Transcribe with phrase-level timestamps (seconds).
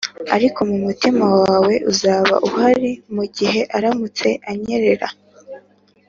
[0.35, 5.07] ariko mu mutima wawe uzaba uhari mugihe aramutse anyerera.